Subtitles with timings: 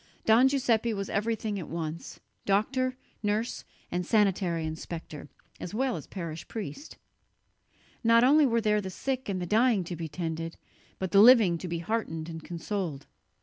[0.25, 6.47] Don Giuseppe was everything at once: doctor, nurse and sanitary inspector, as well as parish
[6.47, 6.97] priest.
[8.03, 10.57] Not only were there the sick and the dying to be tended,
[10.97, 13.05] but the living to be heartened and consoled.